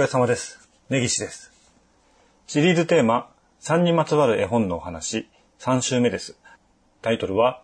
[0.00, 0.66] 疲れ様です。
[0.88, 1.52] 根岸です。
[2.46, 3.28] シリーズテーマ、
[3.60, 6.38] 3にまつわる絵本のお話、3週目です。
[7.02, 7.62] タイトルは、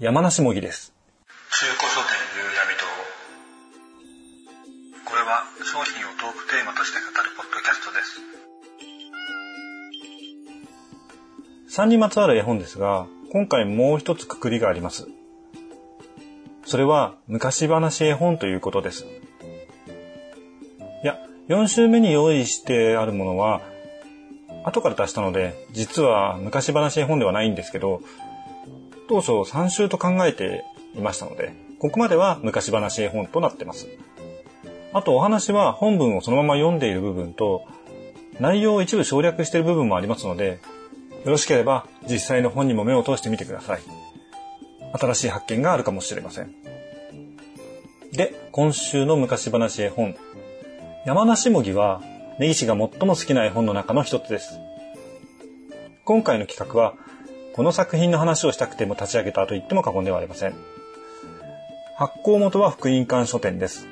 [0.00, 0.92] 山梨もぎです。
[1.52, 2.80] 中古書店夕闇堂
[5.10, 7.92] これは商品をトークテーマとして語るポッドキャスト
[11.68, 15.06] です3にまつわる絵本ですが、今回もう一つくくりがあります。
[16.66, 19.06] それは、昔話絵本ということです。
[21.04, 21.16] いや、
[21.50, 23.60] 4週目に用意してあるものは、
[24.64, 28.02] 後から出したので、実は昔話絵本ではないんですけど、
[29.08, 33.88] 当初3週と考えていましたので、ここまでは昔話絵本となってます。
[34.92, 37.64] あとお話は本文をそのまま読んでいる部分と、
[38.38, 40.60] 内容を一部省略している部分もありますので、
[41.24, 43.80] よろしければ実際の本にも目を通してみてください。
[44.92, 46.54] 新しい発見があるかもしれません。
[48.12, 50.14] で、今週の昔話絵本。
[51.06, 52.02] 山梨もぎは、
[52.38, 54.60] 根岸が最も好きな絵本の中の一つです。
[56.04, 56.92] 今回の企画は、
[57.54, 60.54] この作品の話をしたくても立ち上げたと言っても過言ではありません。
[61.96, 63.86] 発行元は福音館書店です。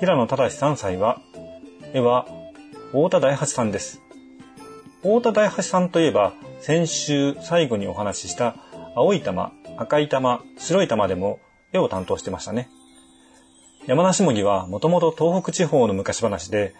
[0.00, 1.20] 平野正3歳は、
[1.92, 2.26] 絵は
[2.90, 4.02] 太田大八さんです。
[5.02, 8.56] 太田大八さんといえば、先週最後にお話しした
[8.96, 11.38] 青い玉、赤い玉、白い玉でも
[11.72, 12.68] 絵を担当してましたね。
[13.86, 16.74] 山梨もぎはもともと東北地方の昔話で、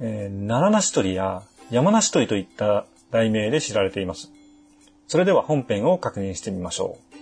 [0.00, 4.32] えー奈良梨鳥や山梨鳥といった題名で知られています。
[5.06, 7.16] それでは本編を確認してみましょう。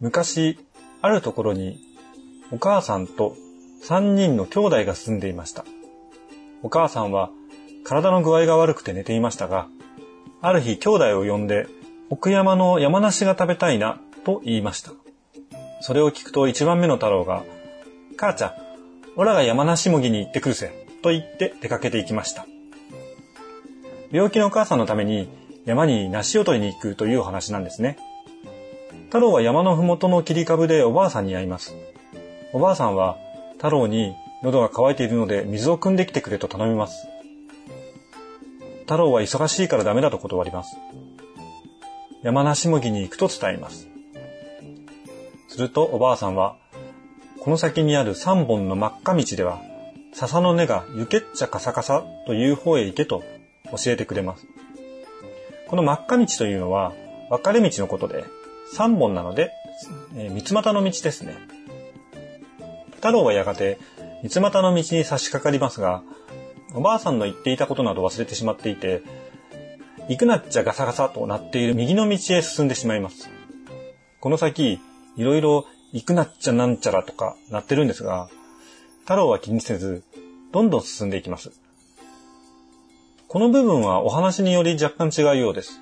[0.00, 0.58] 昔、
[1.00, 1.78] あるところに
[2.50, 3.36] お母さんと
[3.84, 5.64] 3人の兄弟が住んでいました。
[6.64, 7.30] お母さんは
[7.84, 9.68] 体の具合が悪くて寝ていましたが、
[10.42, 11.68] ある日兄弟を呼んで
[12.10, 14.90] 奥山の山梨が食べたいなと言いました。
[15.80, 17.44] それを聞くと一番目の太郎が、
[18.16, 18.52] 母ちゃん、
[19.16, 22.46] オラが山梨もぎに行ってくるぜ、と言って出かけて行きました。
[24.10, 25.28] 病気のお母さんのために
[25.64, 27.98] 山に梨を取りに行くというお話なんですね。
[29.06, 31.74] 太郎は山のふもとの切り株でおばあさんに会います。
[32.52, 33.16] おばあさんは
[33.56, 37.08] 太郎に喉が渇いているので水を汲んできてくれと頼みます。
[38.80, 40.76] 太郎は忙しいからダメだと断ります。
[42.22, 43.88] 山梨もぎに行くと伝えます。
[45.48, 46.56] するとおばあさんは、
[47.46, 49.62] この先にある三本の真っ赤道では、
[50.12, 53.22] 笹の根がゆけっちゃカサカサという方へ行けと
[53.70, 54.48] 教えてくれます。
[55.68, 56.92] この真っ赤道というのは
[57.30, 58.24] 分かれ道のことで、
[58.72, 59.52] 三本なので、
[60.16, 61.36] えー三つ股の道ですね。
[62.96, 63.78] 太郎はやがて
[64.24, 66.02] 三つ股の道に差し掛かりますが、
[66.74, 69.02] おばあさんの言っていたことなど忘れてしまっていて、
[70.08, 73.30] 行くなっちゃガサガサとなっている右の道へ進んでしまいます。
[74.18, 74.80] この先、
[75.16, 75.64] いろいろ
[75.96, 78.28] 行くなっちゃなんちゃらとかなってるんですが、
[79.04, 80.02] 太郎は気にせず、
[80.52, 81.52] どんどん進んでいきます。
[83.28, 85.80] この部分はお話により若干違うようです。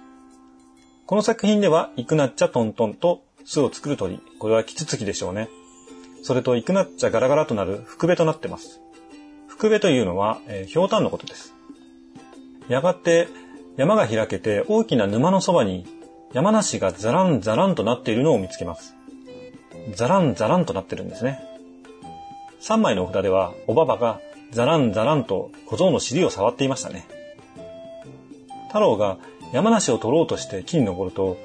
[1.07, 5.49] この作品では、行くなっちゃトントンと巣を作る鳥、これはキツツキでしょうね。
[6.23, 8.81] それと行くなっちゃガラガラとなる福部となってます。
[9.49, 11.55] 福部というのは、えー、ひょうたんのことです。
[12.69, 13.27] やがて
[13.77, 15.85] 山が開けて大きな沼のそばに
[16.33, 18.94] 山梨がザランザランとなっているのを見つけます。
[19.93, 21.41] ザランザランとなってるんですね。
[22.61, 27.07] 3枚のお札ではおばばがザランザランと小僧の尻を触っていましたね。
[28.69, 29.19] 太郎が
[29.53, 31.37] 山梨を取ろうとして木に登ると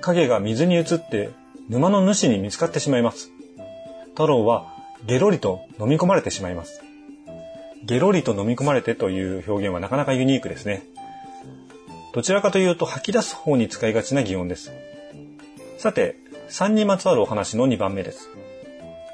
[0.00, 1.30] 影が水に映って
[1.68, 3.30] 沼の主に見つかってしまいます。
[4.10, 4.66] 太郎は
[5.06, 6.82] ゲロリと飲み込まれてしまいます。
[7.84, 10.82] ゲロリと飲み込まれてという表現はなかなかユニークですね。
[12.12, 14.72] どちらかというと吐き出す方に使いがちな擬音です。
[15.78, 16.16] さて、
[16.48, 18.30] 3にまつわるお話の2番目です。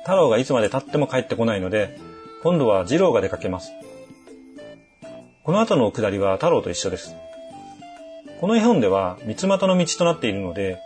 [0.04, 1.98] 太郎がいつまで経っても帰ってこないので、
[2.42, 3.72] 今度は二郎が出かけます。
[5.44, 7.14] この後の下りは太郎と一緒です。
[8.40, 10.78] この絵本では三つ股の道となっているので、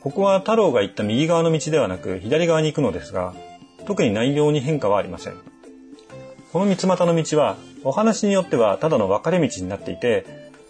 [0.00, 3.34] ここは太郎が行った右側の道ではなく左側に行くのですが、
[3.86, 5.34] 特に内容に変化はありません。
[6.52, 10.26] この三つ股の道は、お話によってはただの分かれ道になっていて、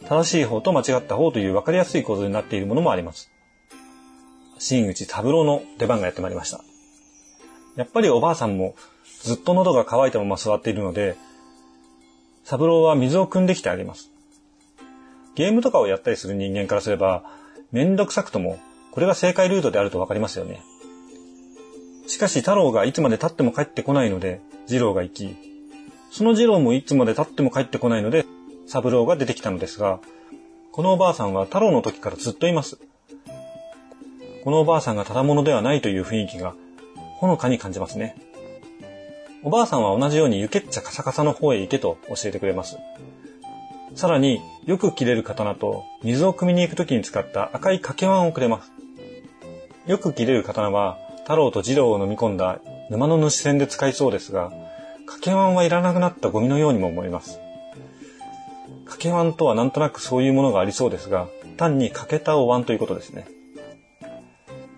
[0.09, 3.34] 正しい方と間違った方という分かりやすい構図になっているものもあります。
[4.59, 6.63] 新内三郎の出番がやってまいりました。
[7.77, 8.75] やっぱりおばあさんも
[9.23, 11.17] ずっと喉が渇いたまま座っているので、
[12.45, 14.11] 三郎は水を汲んできてあげます。
[15.35, 17.25] ゲームとかをやったりする人間からすれば、
[17.73, 18.59] めんどくさくとも、
[18.93, 20.63] これが正解ルートであるとわかりますよね。
[22.07, 25.37] しかし太郎がいつまで経っても帰ってこないので、二郎が行き、
[26.13, 28.25] その二郎もいつまで経っても帰ってこないので、
[28.67, 29.99] 三郎が出てきたのですが、
[30.71, 32.79] このおばあさんは太郎の時からずっといます。
[34.45, 36.55] このおばあさんがただものではないという雰囲気が、
[37.17, 38.15] ほのかに感じますね。
[39.43, 42.77] おばあさんは同じように湯けっちゃカサカサの方へ行けと教えてくれます。
[43.95, 48.71] さらに、よく切れる刀と水を汲みに行く時に使った赤い掛け碗をくれます。
[49.87, 52.59] よく切れる刀は、太郎と二郎を飲み込んだ
[52.91, 54.53] 沼の主戦で使いそうですが、
[55.07, 57.41] 掛け碗はいらなくなったゴミのようにも思います。
[58.85, 63.27] 掛け碗とはなんとなくそういうものがありそうですが、単に欠けたお椀ということですね。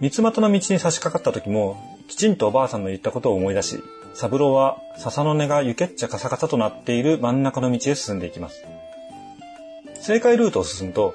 [0.01, 3.83] 三つ股の道に差し掛かった時も、きちんとおばあさんの言ったことを思い出し、
[4.15, 8.65] 三郎は笹の根がゆけっちゃカサカサとなっている真ん中の道へ進んでいきます。
[10.01, 11.15] 正解ルートを進むと、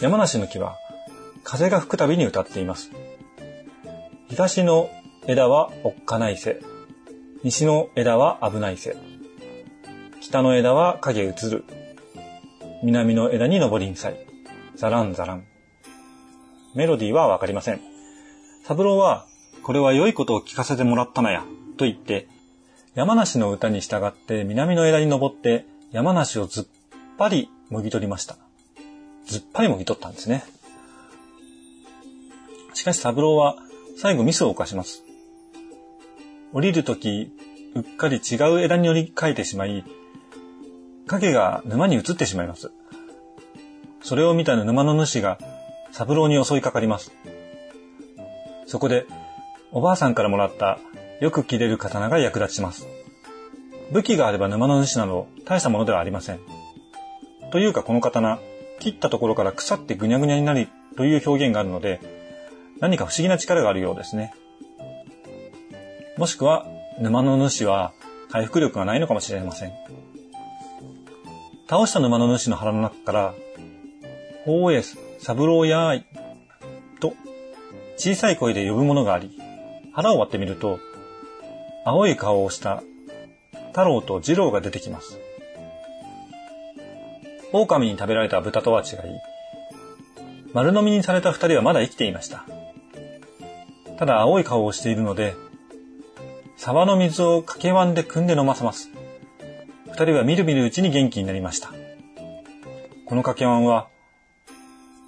[0.00, 0.76] 山梨の木は
[1.44, 2.90] 風が吹くたびに歌っています。
[4.28, 4.90] 東の
[5.26, 6.60] 枝はおっかないせ。
[7.42, 8.96] 西の枝は危ないせ。
[10.20, 11.64] 北の枝は影映る。
[12.82, 14.16] 南の枝に登りんさい。
[14.76, 15.44] ザランザラン。
[16.74, 17.93] メロディーはわかりません。
[18.66, 19.26] 三郎は、
[19.62, 21.44] これは良いことを聞かせてもらったなや、
[21.76, 22.28] と言って、
[22.94, 26.64] 山梨の歌に従って南の枝に登って山梨をずっ
[27.18, 28.38] ぱりもぎ取りました。
[29.26, 30.44] ずっぱりもぎ取ったんですね。
[32.72, 33.56] しかし三郎は
[33.98, 35.04] 最後ミスを犯します。
[36.54, 37.32] 降りるとき、
[37.74, 39.84] うっかり違う枝に乗り換えてしまい、
[41.06, 42.70] 影が沼に移ってしまいます。
[44.00, 45.38] それを見た沼の主が
[45.92, 47.12] 三郎に襲いかかります。
[48.66, 49.06] そこで、
[49.72, 50.78] おばあさんからもらった
[51.20, 52.86] よく切れる刀が役立ちます。
[53.92, 56.40] 武器があれば沼の主など大したものではありません。
[57.50, 58.38] というかこの刀、
[58.80, 62.00] 切ったところから腐ってぐにゃぐにゃになりという表現があるので、
[62.80, 64.34] 何か不思議な力があるようですね。
[66.16, 66.66] もしくは、
[67.00, 67.92] 沼の主は
[68.30, 69.72] 回復力がないのかもしれません。
[71.68, 73.34] 倒した沼の主の腹の中から、
[74.44, 76.04] ほうえす、三郎やーい、
[77.00, 77.14] と、
[77.96, 79.38] 小さい声で呼ぶものがあり、
[79.92, 80.78] 腹を割ってみると、
[81.84, 82.82] 青い顔をした
[83.68, 85.18] 太郎と二郎が出てきます。
[87.52, 88.98] 狼に食べられた豚とは違い、
[90.52, 92.44] 丸飲みにされた二人はまだ生きていました。
[93.96, 95.34] ただ青い顔をしているので、
[96.56, 98.90] 沢の水を掛け碗で汲んで飲ませます。
[99.86, 101.68] 二人はみるみるうちに元気になりました。
[101.68, 103.88] この掛け碗は、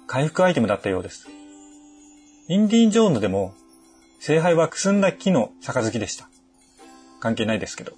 [0.07, 1.27] 回復アイテムだったようです。
[2.49, 3.53] インディー・ジョーンズでも、
[4.19, 6.29] 聖杯はくすんだ木の杯でした。
[7.19, 7.91] 関係ないですけど。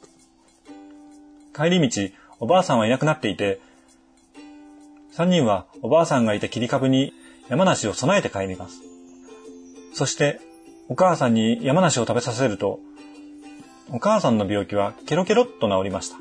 [1.55, 2.09] 帰り道、
[2.39, 3.61] おばあさんはいなくなっていて、
[5.11, 7.13] 三人はおばあさんがいた切り株に
[7.47, 8.81] 山梨を備えて帰ります。
[9.93, 10.39] そして、
[10.87, 12.79] お母さんに山梨を食べさせると、
[13.91, 16.17] お母さんの病気はケロケロっと治りました。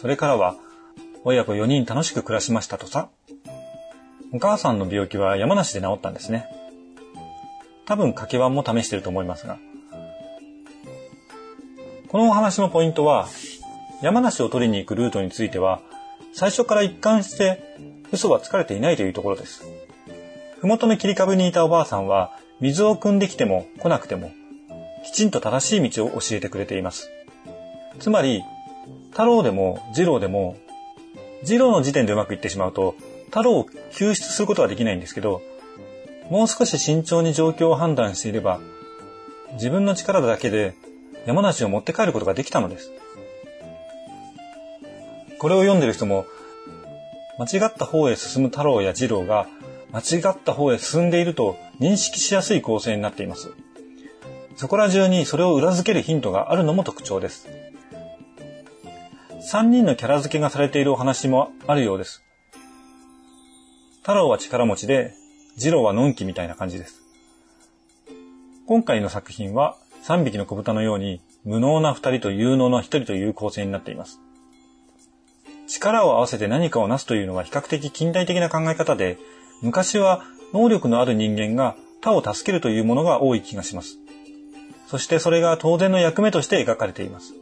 [0.00, 0.56] それからは、
[1.24, 3.10] 親子4人楽しく暮らしましたとさ。
[4.32, 6.46] お母さんの病気は山梨で治ったんですね。
[7.86, 9.58] 多分掛け碗も試してると思いますが。
[12.08, 13.28] このお話のポイントは、
[14.02, 15.80] 山梨を取りに行くルートについては、
[16.32, 17.62] 最初から一貫して
[18.12, 19.64] 嘘はつかれていないというところです。
[20.60, 24.32] ふもとの切り株にいたおばあさんは、水を汲んできても来なくても、
[25.04, 27.10] きちんと正しい道を教えてくれています。
[28.00, 28.42] つまり、
[29.10, 30.56] 太郎でも二郎でも、
[31.44, 32.96] 二郎の時点でうまくいってしまうと、
[33.26, 35.42] 太郎を救出することはできないんですけど、
[36.30, 38.60] もう少し慎重に状況を判断していれば、
[39.52, 40.74] 自分の力だけで
[41.26, 42.90] 山梨を持って帰ることができたのです。
[45.38, 46.26] これを読んでる人も、
[47.38, 49.46] 間違った方へ進む太郎や二郎が、
[49.92, 53.50] 間違った方へ進んでいると認識しやすい構成になっています。
[54.56, 57.46] そこら中にそれを裏付けるヒントがあるのも特徴です。
[59.52, 62.24] 3人のキャラ付けがされているお話もあるようです。
[64.00, 65.14] 太郎は力持ちで、
[65.58, 67.00] 二郎はのんきみたいな感じです。
[68.66, 74.20] 今回の作品は3匹の子豚のように無能な2人と有能な1人という構成になっています。
[75.66, 79.16] 力を合わせて何かを成すというのは比較的近代的な考え方で、
[79.62, 80.22] 昔は
[80.52, 83.96] 能力のある人間が他を助けるというものが多い気がします。
[84.88, 87.34] そしてそれが当然の役目として描かれています。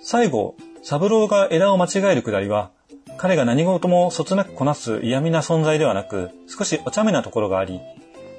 [0.00, 2.70] 最後、三郎が枝を間違えるくだりは、
[3.24, 7.80] 彼が何事もそつなくこなす嫌味な存在ではなく、少しお茶目なところがあり、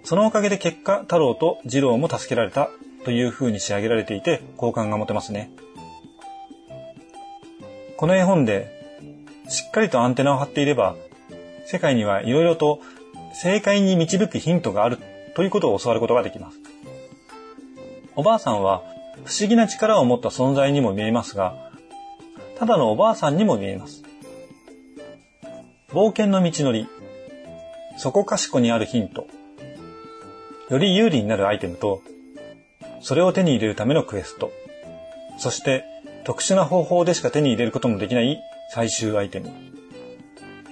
[0.04, 2.70] そのおかげで結果、太郎と二郎も助けられた
[3.04, 5.50] という風に仕上げられていて、好感が持てますね。
[7.98, 8.70] この絵本で
[9.50, 10.96] しっかりとアンテナを張っていれば、
[11.65, 12.80] 世界にはいろいろと
[13.34, 15.00] 正解に導くヒントがある
[15.34, 16.60] ということを教わることができます。
[18.15, 18.84] おばあさんは
[19.24, 21.56] 不思議な力を持った存在にも見えますが、
[22.60, 24.05] ただのおばあさんにも見えます。
[25.96, 26.90] 冒険の道のり、
[27.96, 29.28] そこかしこにあるヒント、
[30.70, 32.02] より有利になるアイテムと、
[33.00, 34.52] それを手に入れるためのクエスト、
[35.38, 35.86] そして
[36.25, 38.42] 特殊な方法でしか手に入れることのできない
[38.74, 39.54] 最終アイテム。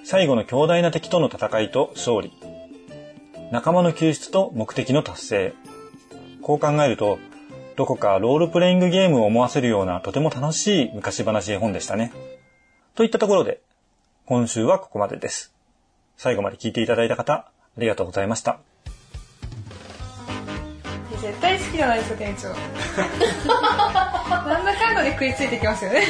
[0.04, 2.34] 最後の強大な敵との戦いと勝利。
[3.50, 5.54] 仲間の救出と目的の達成。
[6.42, 7.18] こう考えると、
[7.78, 12.12] どこかロールプレイングゲームを思わせるようなとても楽しい昔話絵本でしたね。
[12.96, 13.62] といったところで、
[14.26, 15.54] 今週はここまでです。
[16.18, 18.60] 最後まで聞いていただいた方、ありがとうございました。
[21.22, 22.50] 絶対好きじゃないですか店長。
[24.48, 26.06] なんだかんだで食いついてきますよね。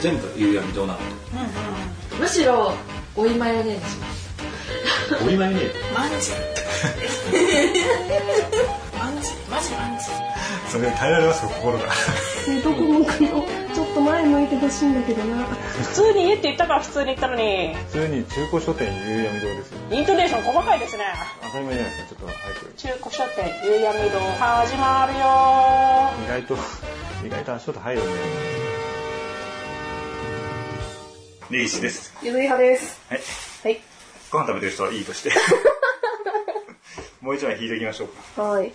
[0.00, 0.98] 全部夕闇堂なの？
[2.18, 2.72] むしろ
[3.14, 3.90] 追いマヨネーズ。
[3.90, 4.28] します
[5.22, 5.62] お見舞いね
[5.94, 6.32] マンジ
[8.98, 10.04] マンジマジマンジ
[10.68, 11.86] それ耐えられますか、心が。
[12.62, 15.44] どこ向くのちょっと前向いてほしいんだけどな。
[15.46, 19.78] 普通に家って言ったから普通に言ったのに、普通に中古書店夕闇堂ですよ。
[19.90, 21.04] イントネーション細かいですね。
[21.42, 22.74] 当たり前じゃないですか、ちょっと早く。
[22.76, 25.20] 中古書店、夕闇堂、始まるよ
[26.24, 26.54] 意外と、
[27.26, 28.06] 意外と足音入るね。
[31.50, 32.14] 根岸です。
[32.22, 33.20] ゆずい派ですはい。
[33.62, 33.80] はい
[34.30, 35.30] ご飯食べてる人はいいとして。
[37.22, 38.42] もう一枚引いていきましょうか。
[38.42, 38.72] はい。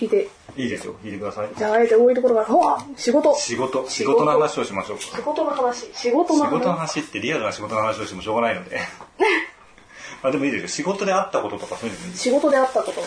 [0.00, 1.48] 引いて、いいですよ、引いてください。
[1.56, 5.02] じゃああえて多いところから、ほわ仕事仕事、仕事の話をしましょうか。
[5.04, 7.00] 仕事の話、仕事の仕事の話。
[7.00, 8.80] 話ってリアルな仕事の話をしてもしょうがないので。
[10.22, 10.68] まあでもいいですよ。
[10.68, 13.00] 仕事であったこととかそういうのもいい仕事であったこと。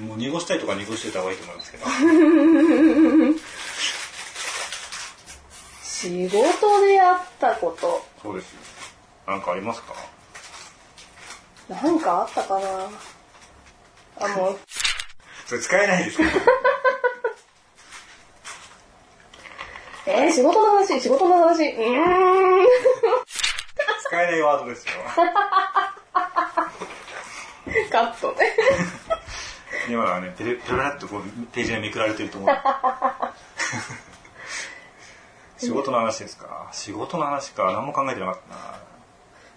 [0.00, 1.86] もう濁したいとか濁してた方がいいと思いますけど。
[5.82, 8.04] 仕事であったこと。
[8.22, 8.58] そうですよ。
[9.26, 9.94] なんかありますか？
[11.68, 12.90] なんかあったかな
[14.20, 14.58] あ、もう、
[15.46, 16.28] それ使えないですよ。
[20.06, 21.66] えー、仕事の話、仕事の話。
[21.66, 22.66] うーん。
[24.06, 24.92] 使えないワードですよ。
[27.90, 28.52] カットね。
[29.88, 32.50] 今のはね、ペラペラっとこう、ページがめくられてると思う。
[35.58, 36.68] 仕事の話ですか？
[36.72, 37.64] 仕事の話か。
[37.72, 38.78] 何も考えてなかったな。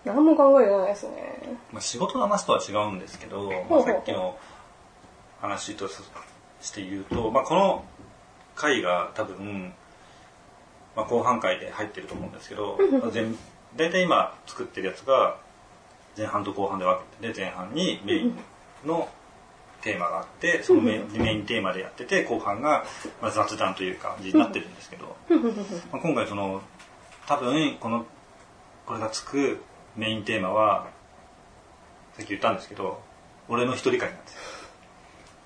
[0.08, 1.58] 何も考えてないですね。
[1.72, 4.38] まあ、仕事の話とは違うんですけど、まあ、さっきの
[5.42, 5.88] 話と
[6.62, 7.86] して言うと、まあ、この
[8.56, 9.74] 回が多分、
[10.96, 13.38] まあ、後半回で入ってると思うんですけど、まあ全
[13.76, 15.38] 大体今作ってるやつが
[16.18, 18.38] 前半と後半で分けてて前半にメイン
[18.86, 19.08] の
[19.82, 22.86] テーマがあってそのメインメインテーマでやってて後半が
[23.22, 25.16] まあ雑談という感じになってるんですけど、
[25.92, 26.62] まあ、今回その
[27.28, 28.06] 多分この
[28.88, 29.62] これがつく
[29.98, 30.88] メインテーマは
[32.16, 33.02] さっき言ったんですけど
[33.50, 34.42] 俺の一人会なんですよ。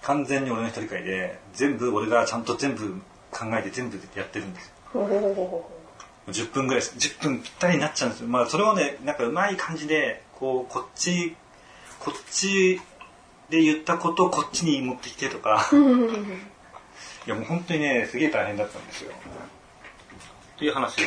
[0.02, 4.74] 完全に俺の一人会で全部俺がちゃんと全部考えて全部やってるんですよ。
[4.94, 5.72] ほほほほほ
[6.28, 6.96] 10分ぐらいです。
[6.98, 8.28] 10分ぴったりになっちゃうんですよ。
[8.28, 11.36] まあそれをねなんかうまい感じでこうこっち
[12.00, 12.82] こっち
[13.50, 15.70] で言ったことをこっちに持ってきてとか。
[17.28, 19.12] いやもう本当にねすげえ大変だったんですよ。
[20.56, 20.98] っていう話。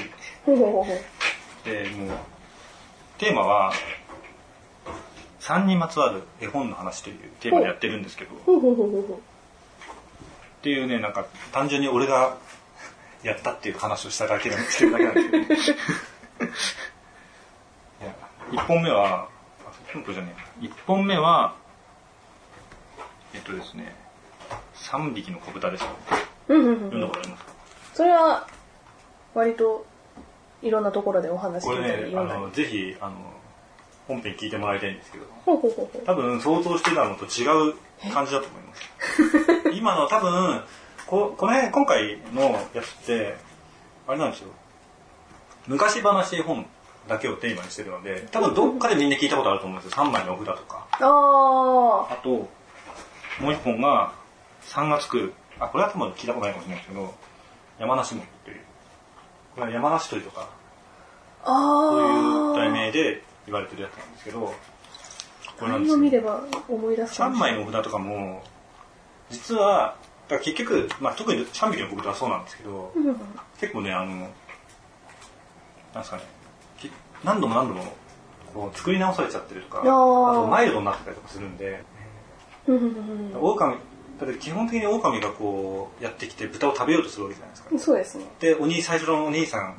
[1.65, 2.34] でもう
[3.18, 3.73] テーマは
[5.40, 8.35] 3にまつわる絵本の話というテーマでやってるんですけど。
[8.35, 8.38] っ
[10.64, 12.38] ていうねなんか単純に俺が
[13.23, 15.12] やったっていう話をしただけなんですけど いや
[18.50, 19.28] 1本目は
[19.66, 20.64] あ本当じゃねえ。
[20.66, 21.54] 1本目は
[23.35, 23.94] えっとですね
[24.75, 25.85] 3匹の子豚です
[26.49, 27.52] 読んだことありますか？
[27.94, 28.47] それは
[29.35, 29.85] 割と
[30.64, 33.14] いろんなところでお話こ聞いたれね読んだりのぜひあの
[34.09, 35.25] 本編聞いてもらいたいんですけど。
[35.44, 36.02] ほうほうほうほう。
[36.04, 37.75] 多分想像してたのと違う
[38.12, 39.71] 感じだと思います。
[39.73, 40.62] 今の多分
[41.06, 42.42] ここの辺今回の
[42.75, 43.37] やつって
[44.06, 44.50] あれなんですよ。
[45.66, 46.66] 昔話絵本
[47.09, 50.04] だけをテーマにしてるので多分どっかでみんな聞いたことあると思うんですよ。
[50.04, 50.87] 3枚のお札とか。
[50.92, 51.06] あ
[52.11, 52.28] ああと
[53.40, 54.12] もう一本が
[54.68, 57.14] 3がつくあこれは多分聞いたことないかもしれないですけど
[57.78, 58.61] 山梨森という
[59.55, 60.49] これは山梨鳥とか
[61.45, 61.53] そ
[61.99, 64.55] ういう題あ名で言われてるやつなんですけどこ
[65.61, 65.97] あれなんですよ。
[65.97, 67.55] 何を見れば思い出すか3もしれない。
[67.57, 68.43] 枚の札とかも
[69.31, 69.97] 実は
[70.29, 73.07] だから結局、まあ、特に3匹の子豚はそうなんですけどうん。
[73.07, 73.17] うん
[73.61, 74.29] 結構ねあのなん
[76.01, 76.23] ですかね
[76.79, 76.91] き
[77.23, 77.85] 何度も何度も
[78.53, 81.83] こう作り直されちゃってるとかあとマイルドになってたりとかするんで
[82.67, 83.77] うんうんうん狼
[84.21, 87.68] だって基本的に狼がこうやってきて豚を食べようとするわけじゃないですか。
[87.73, 88.25] うんそうですね。
[88.38, 89.75] でお兄最初のお兄さん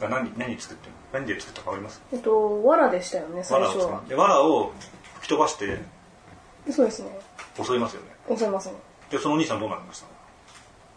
[0.00, 1.20] が何何作ってるの？
[1.20, 2.02] 何で作ったか分かります？
[2.12, 4.02] えっと藁でしたよね最初は。
[4.08, 4.72] で藁を
[5.16, 5.78] 吹き飛ばして
[6.70, 7.18] そうですね。
[7.62, 8.36] 襲いますよね。
[8.36, 8.74] 襲いますね。
[9.10, 10.02] でそのお兄さんどうなりまし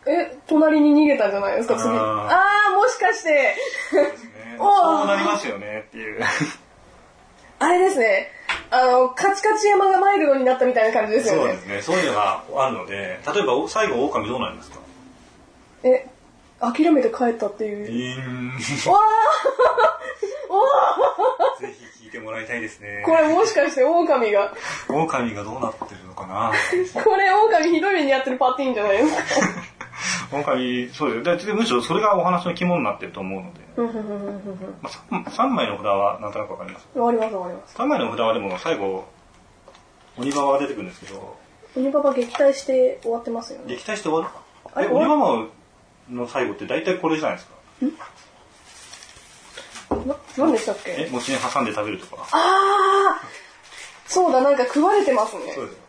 [0.06, 0.12] た？
[0.12, 1.90] え隣に逃げたんじゃないですか次。
[1.90, 1.98] あー。
[1.98, 3.56] あもしかして。
[3.92, 5.08] そうね。
[5.08, 6.22] なりますよねっていう。
[7.58, 8.30] あれですね
[8.72, 11.42] あの、カチカチ山がマイルドになったみたいな感じですよね。
[11.42, 11.82] そうですね。
[11.82, 14.80] そういうのがあるので、例えばお最後狼どうなりますか？
[15.84, 16.08] え、
[16.60, 17.90] 諦めて帰ったっていう。
[17.90, 18.52] イーン。
[18.92, 19.00] わ
[21.60, 23.06] ぜひ聞いてもらいたいですねー。
[23.06, 24.54] これもしかして狼が、
[24.90, 26.52] 狼がどうなってるのかな
[27.04, 29.48] これ狼ひどい目にやってるパティーンじゃないですか。
[30.32, 31.36] 狼、そうですよ。
[31.38, 33.60] で、でむしろそれがお話の肝になってると思うので、
[35.12, 36.88] まあ、3, 枚の札はなんとなくわかります？
[36.94, 37.76] 終わります終わります。
[37.78, 39.06] 3枚の札はでも最後、
[40.18, 41.38] 鬼ババが出てくるんですけど、
[41.76, 43.66] 鬼ババ撃退して終わってますよね。
[43.76, 44.28] 撃退して終わる？
[44.74, 45.46] あれえ、鬼ババ
[46.10, 47.56] の最後って大体これじゃないですか？
[50.06, 52.28] な、何でしたっえ、け餅に挟んで食べるとか。
[52.32, 53.46] あー
[54.08, 55.52] そうだ、なんか食われてますね。
[55.54, 55.80] そうですよ。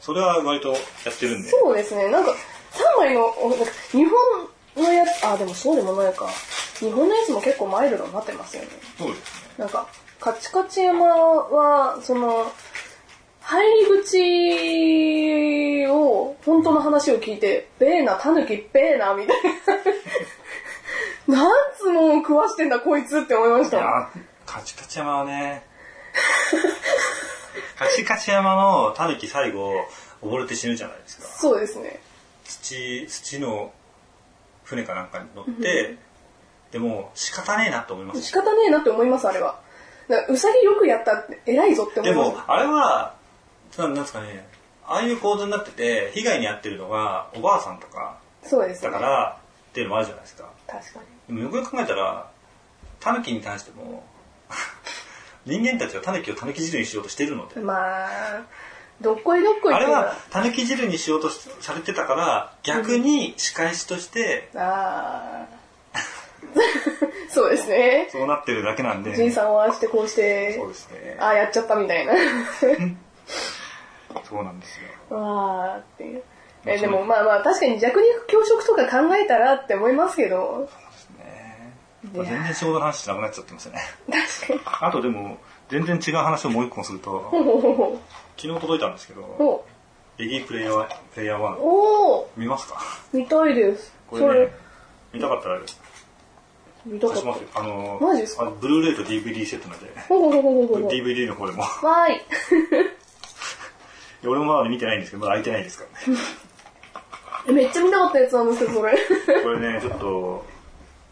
[0.00, 0.76] それは割とや
[1.10, 1.48] ってるんで。
[1.50, 2.34] そうですね、なんか、
[2.72, 3.32] 3枚の、
[3.92, 6.28] 日本のやつ、あ、でもそうでもないか。
[6.78, 8.68] 日本のやつも結構マイルドになってますよね。
[8.98, 9.54] そうですね。
[9.58, 9.88] なんか、
[10.20, 12.52] カチカチ山は、その、
[13.40, 19.50] 入り口を、本当の話を聞いて、ベーナ、タヌキ、ベーナ、みたいな。
[21.26, 24.10] 何つもん食わしてんだこいつって思いましいや
[24.46, 25.62] カチカチ山はね、
[27.78, 29.72] カチカチ山のタヌキ最後、
[30.22, 31.28] 溺れて死ぬじゃないですか。
[31.28, 32.00] そうですね。
[32.50, 33.72] 土、土の
[34.64, 35.96] 船かなんかに乗って、
[36.72, 38.22] でも仕方ねえなと思います。
[38.22, 39.60] 仕方ねえなって思います、あれは。
[40.28, 42.30] うさぎよくやったって偉いぞって思でいます。
[42.32, 43.14] も、あれは、
[43.78, 44.46] なんなんですかね、
[44.84, 48.90] ああいう構図になってて、被害に遭ってるのがおばあさんとかそうですね。
[48.90, 49.40] だから、
[49.70, 50.50] っていうのもあるじゃないですか。
[50.66, 51.36] 確かに。
[51.36, 52.30] でもよくよく考えたら、
[52.98, 54.04] タヌキに対しても、
[55.46, 58.08] 人間たちはタヌキをタヌキ汁にしようとしてるので、まあ、
[59.00, 65.60] どっこいどっこいあれはタヌキ汁にしようとされてたから、逆に仕返しとして、ああ。
[67.30, 68.08] そうですね。
[68.10, 71.16] そうなってるだけなんで、じいさんをああしてこうしてそう、ですね。
[71.18, 72.12] ああやっちゃったみたいな。
[74.28, 74.78] そうなんです
[75.10, 75.16] よ。
[75.16, 76.22] わあっていう。
[76.66, 80.68] えでもまあまあ確かに弱肉強食とか考えたらって思いますけど、
[81.18, 81.72] ね
[82.12, 83.80] いや全然仕事の話しなくなっちゃってますよね。
[84.42, 84.60] 確かに。
[84.88, 85.38] あとでも、
[85.70, 88.00] 全然違う話をもう一個すると、ほうほうほうほ
[88.40, 89.64] 昨日届いたんですけど、うほ
[90.16, 91.58] レギープレイヤー、プレイヤー1う。
[91.60, 92.80] おお見ますか？
[93.12, 93.92] 見たいです。
[94.08, 94.52] これね
[95.12, 95.60] 見たかったら
[96.86, 97.16] 見たかっ
[97.52, 97.60] た。
[97.60, 98.50] あの、マジですか？
[98.60, 100.88] ブルーレイと DVD セットなんで、ほうほうほうほ。
[100.88, 101.60] DVD の方でも。
[101.62, 102.20] わーい。
[104.22, 107.62] で俺もまだ見てないんですけど、まだ開いてないですからね。
[107.62, 108.92] めっちゃ見たかったやつなんですけど、それ。
[109.42, 110.44] これね、ちょっと、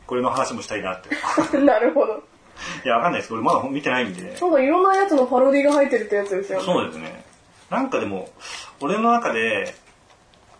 [0.06, 1.08] これの話もしたいなって。
[1.60, 2.22] なるほど。
[2.84, 3.32] いや、わかんないです。
[3.32, 4.22] 俺まだ見てないんで。
[4.40, 6.64] なんかいろんなやつのパロディが入ってるってやつですよね。
[6.64, 7.17] そうですね。
[7.70, 8.30] なんかでも、
[8.80, 9.74] 俺の中で、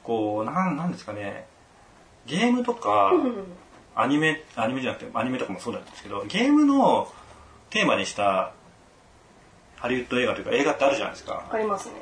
[0.03, 1.47] こう、なん、なんですかね、
[2.27, 3.13] ゲームとか、
[3.95, 7.11] アニメ、アニメじゃなくて、アニメとかもそうなんですけど、ゲームの
[7.71, 8.53] テーマにした
[9.77, 11.49] ハリウッド映画というか映画ってあるじゃないですか。
[11.51, 11.95] ありますね。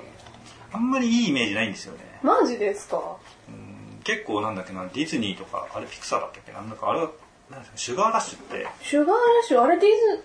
[0.72, 2.18] あんまりいいイメージないんですよね。
[2.22, 3.16] マジですか？
[3.48, 7.10] うん結構なんだっけな、ディズニーとか、あれピクサーだったっけな、なんかあれは、
[7.50, 10.24] なんですか、シュガーラッシュって、シュガーラッシュ、あれディズ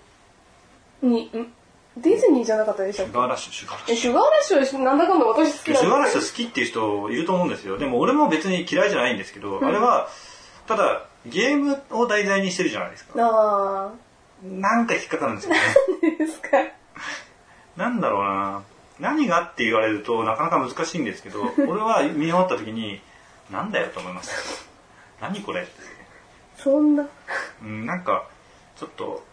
[1.01, 1.53] ニー、ん？
[1.97, 3.11] ディズニーじゃなかったでしたっけ？
[3.11, 3.97] シュガーラッシュ、シュガーラッシュえ、。
[3.97, 4.29] シュガーラ
[4.61, 7.77] ッシュなんだかんだ私好きなんシュガーラッシュ好きっていう人いると思うんですよ。
[7.77, 10.07] でも俺も別に嫌いじゃないんですけど、あれは、
[10.67, 13.13] ただ、ゲームを題材にしてるじゃないですか。
[13.17, 13.91] あ
[14.43, 15.59] なんか引っかかるんですよね。
[16.15, 16.49] ー、ですか？
[17.77, 18.63] なんだろうな。
[18.99, 23.01] 何がって言われるとなかなか難しいんですけど、 俺は見終わった時に、
[23.51, 24.33] なんだよと思いました。
[25.27, 25.71] 何これって。
[26.57, 27.05] そんな。
[27.61, 28.25] うん、なんか、
[28.77, 29.23] ちょっと、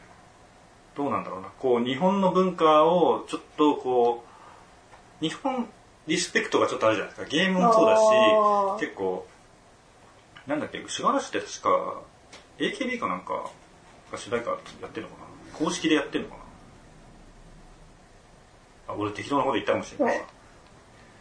[0.99, 1.49] どうなんだろうな。
[1.61, 4.25] こう、日本の文化を、ちょっとこ
[5.23, 5.69] う、日本
[6.09, 7.29] リスペクトがちょっとあるじゃないですか。
[7.31, 7.97] ゲームもそうだ
[8.81, 9.25] し、結構、
[10.49, 12.03] なんだっけ、シュガーラッシュって確か、
[12.59, 13.49] AKB かなんか
[14.11, 16.37] が主題歌やってるのかな公式でやってるのか
[18.89, 20.25] なあ、俺適当なこと言ったかもしれない。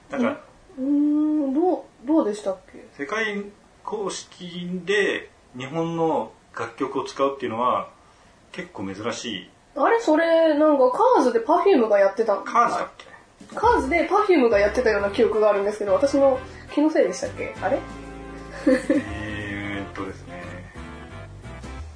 [0.09, 0.41] なんか、
[0.79, 2.83] うーん、どう、どうでしたっけ？
[2.97, 3.43] 世界
[3.83, 7.89] 公式で日本の楽曲を使うっていうのは
[8.51, 9.49] 結構珍しい。
[9.77, 9.99] あれ？
[10.01, 13.05] それ、なんかカーズでパフュームがやってたカーズだっけ
[13.55, 16.39] カーズでパフュームがやってたような記憶があるんですけど、私の
[16.73, 17.55] 気のせいでしたっけ？
[17.61, 17.79] あれ？
[18.67, 20.37] えーっとですね。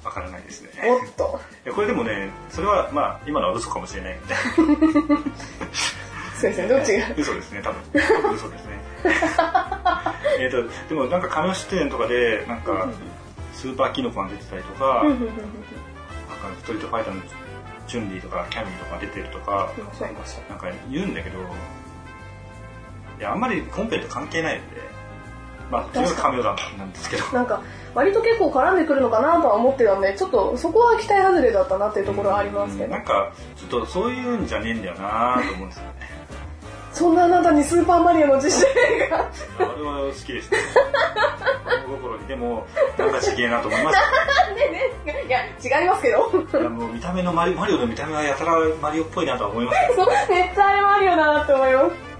[0.04, 0.70] わからないですね。
[0.84, 1.40] おっと。
[1.64, 4.34] いやこれでもね、それはまあ今のは嘘かもしれない んで。
[6.34, 7.06] すいません、どっちが？
[7.16, 7.82] 嘘ですね、多分。
[8.00, 8.72] 多分嘘ですね。
[10.40, 12.88] えっと、でもなんか亀出演とかで、なんか、
[13.52, 15.24] スーパーキノコが出てたりとか、なんか
[16.60, 17.20] ストリートファイターの
[17.86, 19.72] チュンリーとかキャミーとか出てるとか。
[20.48, 21.38] なんか言うんだけど、
[23.18, 24.82] いや、あんまり本編と関係ないので、
[25.70, 26.52] まあ、それがカメオな
[26.84, 27.24] んですけど。
[27.32, 27.62] なんか、
[27.94, 32.98] 割と結構絡んでくるのかなとは思ってたんで、ちょっとそこは期待外れだったなっていうところはありますけどな。
[32.98, 36.11] んか、ちょっとそういうんじゃねえんだよなと思うんですよね。
[36.92, 39.18] そんなあなたにスーパーマリオの実写映画。
[39.18, 40.58] あれは好きですね。
[41.86, 42.26] 子心に。
[42.26, 42.66] でも、
[42.98, 43.98] なんかちげえなと思いまし
[45.06, 46.30] ねね、いや、違いますけど。
[46.50, 46.58] た。
[46.58, 50.04] いやもう見た目のマリマリオの見た目はやたらマリオっぽいなとは思いますけど。
[50.04, 52.12] そう、めっちゃあれマリオだなって思います。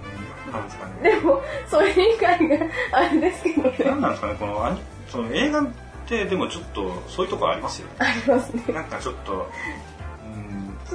[0.53, 1.11] なんですかね。
[1.11, 3.77] でも、それ以外があれですけどね。
[3.85, 5.67] なんなんですかね、このその映画っ
[6.07, 7.95] てでもちょっとそういうとこありますよね。
[7.99, 8.65] ありますね。
[8.73, 9.43] なんかちょっと、うん、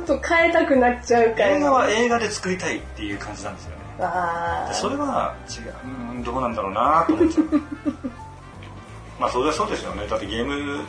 [0.05, 1.47] ちょっと変えたくなっちゃうから。
[1.49, 3.77] 映画は映画で作りたいっていう感じなんですよね。
[3.99, 5.73] あそれは違う、
[6.11, 7.45] うん、どうなんだろうなと思っちゃう。
[9.19, 10.05] まあそれはそうですよね。
[10.07, 10.83] だってゲーム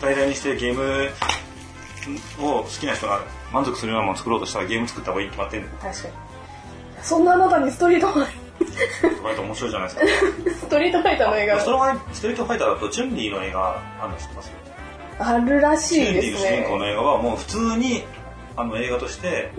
[0.00, 1.10] 題材にしてゲーム
[2.40, 3.20] を好きな人が
[3.52, 5.68] 満足するようなものを作ろうとしたらゲーム作った方がいいに決まってんの。
[5.68, 6.14] ー確かに。
[7.02, 8.26] そんなあなたにストリートファイ
[9.22, 10.60] 割と面白いじゃないですか。
[10.66, 14.52] ストリートファイターの映画ストリートファイターだとチュンリーの映画あるの知ってます
[15.20, 16.78] あるらしチュンいですリーの主人公ね。
[16.78, 18.04] の映画はもう普通に
[18.58, 19.52] あの映画として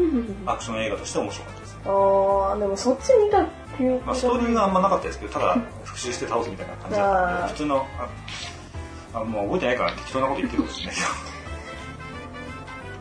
[0.46, 1.78] アクション映画として面白かったです。
[1.86, 3.46] ああ、でもそっち見た
[3.78, 5.54] 記憶まあ、ストーリーがあんまなかったですけど、ただ
[5.86, 7.88] 復讐して倒すみたいな感じだったんで、普通の、
[9.14, 11.08] あ、あもう覚えてないから適当なこと言ってるかもしれないけど。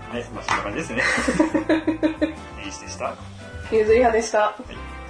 [0.09, 1.03] はい、まあそんな感じですね。
[2.63, 3.17] いいでした。
[3.73, 4.55] ゆずり派でした。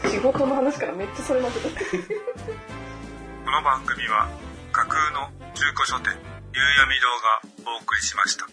[0.07, 1.69] 仕事の話からめっちゃそれまくった。
[3.45, 4.27] この番組は
[4.73, 6.15] 架空の中古書店
[6.55, 7.09] 夕闇堂
[7.67, 8.47] がお送りしました